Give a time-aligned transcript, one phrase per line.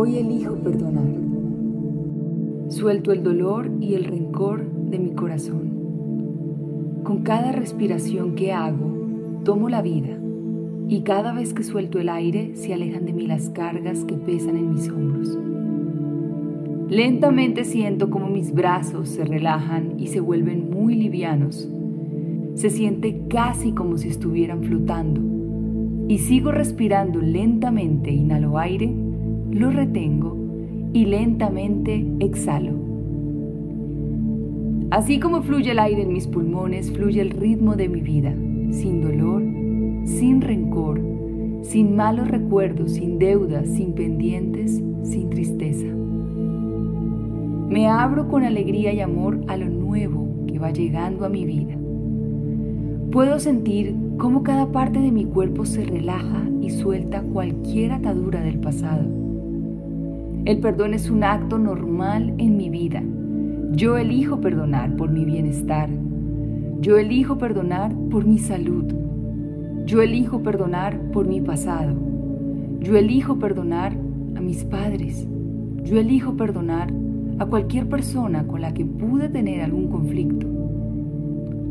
[0.00, 1.08] Hoy elijo perdonar.
[2.68, 7.00] Suelto el dolor y el rencor de mi corazón.
[7.02, 10.16] Con cada respiración que hago, tomo la vida
[10.86, 14.56] y cada vez que suelto el aire se alejan de mí las cargas que pesan
[14.56, 15.36] en mis hombros.
[16.88, 21.68] Lentamente siento como mis brazos se relajan y se vuelven muy livianos.
[22.54, 25.20] Se siente casi como si estuvieran flotando.
[26.06, 29.07] Y sigo respirando lentamente, inhalo aire,
[29.50, 30.36] lo retengo
[30.92, 32.72] y lentamente exhalo.
[34.90, 38.34] Así como fluye el aire en mis pulmones, fluye el ritmo de mi vida,
[38.70, 39.42] sin dolor,
[40.06, 41.00] sin rencor,
[41.62, 45.86] sin malos recuerdos, sin deudas, sin pendientes, sin tristeza.
[47.68, 51.74] Me abro con alegría y amor a lo nuevo que va llegando a mi vida.
[53.10, 58.58] Puedo sentir cómo cada parte de mi cuerpo se relaja y suelta cualquier atadura del
[58.58, 59.17] pasado.
[60.48, 63.02] El perdón es un acto normal en mi vida.
[63.72, 65.90] Yo elijo perdonar por mi bienestar.
[66.80, 68.86] Yo elijo perdonar por mi salud.
[69.84, 71.92] Yo elijo perdonar por mi pasado.
[72.80, 73.92] Yo elijo perdonar
[74.36, 75.28] a mis padres.
[75.84, 76.90] Yo elijo perdonar
[77.38, 80.46] a cualquier persona con la que pude tener algún conflicto.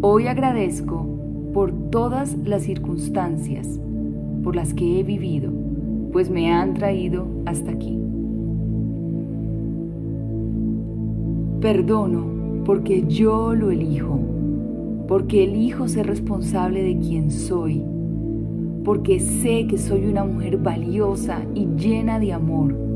[0.00, 1.08] Hoy agradezco
[1.52, 3.80] por todas las circunstancias
[4.44, 5.50] por las que he vivido,
[6.12, 8.00] pues me han traído hasta aquí.
[11.60, 12.24] Perdono
[12.64, 14.18] porque yo lo elijo,
[15.06, 17.82] porque elijo ser responsable de quien soy,
[18.84, 22.90] porque sé que soy una mujer valiosa y llena de amor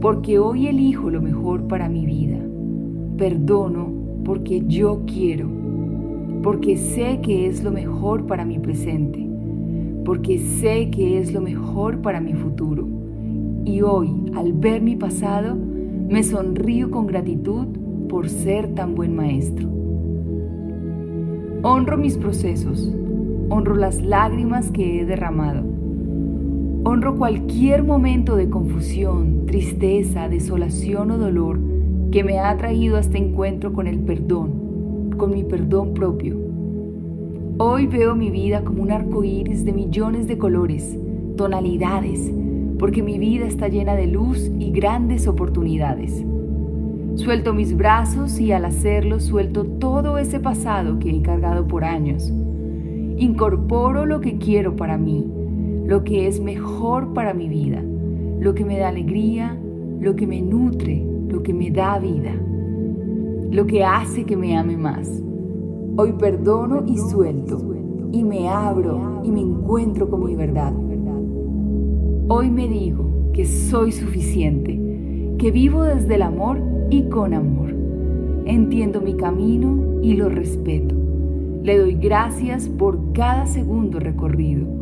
[0.00, 2.38] porque hoy elijo lo mejor para mi vida.
[3.16, 3.88] Perdono
[4.24, 5.48] porque yo quiero,
[6.42, 9.26] porque sé que es lo mejor para mi presente,
[10.04, 12.86] porque sé que es lo mejor para mi futuro.
[13.64, 15.56] Y hoy, al ver mi pasado,
[16.08, 17.66] me sonrío con gratitud
[18.08, 19.68] por ser tan buen maestro.
[21.62, 22.92] Honro mis procesos,
[23.48, 25.76] honro las lágrimas que he derramado
[26.88, 31.58] Honro cualquier momento de confusión, tristeza, desolación o dolor
[32.12, 36.36] que me ha traído a este encuentro con el perdón, con mi perdón propio.
[37.58, 40.96] Hoy veo mi vida como un arco iris de millones de colores,
[41.36, 42.30] tonalidades,
[42.78, 46.24] porque mi vida está llena de luz y grandes oportunidades.
[47.14, 52.32] Suelto mis brazos y al hacerlo suelto todo ese pasado que he cargado por años.
[53.16, 55.24] Incorporo lo que quiero para mí
[55.86, 57.80] lo que es mejor para mi vida,
[58.40, 59.56] lo que me da alegría,
[60.00, 62.34] lo que me nutre, lo que me da vida,
[63.50, 65.08] lo que hace que me ame más.
[65.96, 67.62] Hoy perdono y suelto,
[68.10, 70.74] y me abro y me encuentro con mi verdad.
[72.28, 74.80] Hoy me digo que soy suficiente,
[75.38, 76.60] que vivo desde el amor
[76.90, 77.74] y con amor.
[78.46, 80.94] Entiendo mi camino y lo respeto.
[81.62, 84.76] Le doy gracias por cada segundo recorrido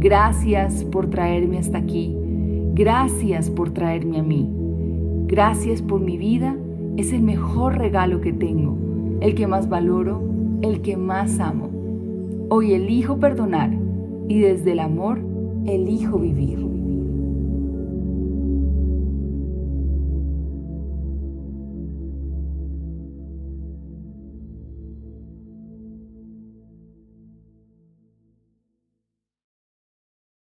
[0.00, 2.16] Gracias por traerme hasta aquí.
[2.74, 4.48] Gracias por traerme a mí.
[5.26, 6.56] Gracias por mi vida.
[6.96, 8.76] Es el mejor regalo que tengo,
[9.20, 10.22] el que más valoro,
[10.62, 11.70] el que más amo.
[12.48, 13.76] Hoy elijo perdonar
[14.28, 15.18] y desde el amor
[15.66, 16.77] elijo vivir.